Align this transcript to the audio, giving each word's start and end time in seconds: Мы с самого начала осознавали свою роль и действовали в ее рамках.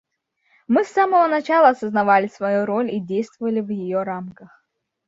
Мы 0.67 0.83
с 0.83 0.87
самого 0.87 1.27
начала 1.27 1.69
осознавали 1.69 2.25
свою 2.27 2.65
роль 2.65 2.89
и 2.91 2.99
действовали 2.99 3.59
в 3.59 3.69
ее 3.69 4.01
рамках. 4.01 4.49